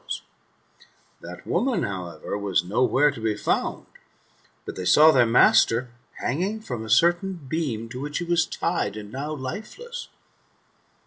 l6o 0.01 0.07
THE 0.07 0.07
METAMORPHOSIS, 0.07 0.23
OR 1.21 1.27
That 1.27 1.47
woman, 1.47 1.83
however, 1.83 2.35
was 2.39 2.63
no 2.63 2.83
where 2.83 3.11
to 3.11 3.21
be 3.21 3.37
found, 3.37 3.85
but 4.65 4.75
they 4.75 4.83
saw 4.83 5.11
their 5.11 5.27
master 5.27 5.91
hanging 6.15 6.59
from 6.61 6.83
a 6.83 6.89
certain 6.89 7.33
beam 7.47 7.87
to 7.89 8.01
which 8.01 8.17
he 8.17 8.25
was 8.25 8.47
tied, 8.47 8.97
and 8.97 9.11
now 9.11 9.31
lifeless. 9.31 10.07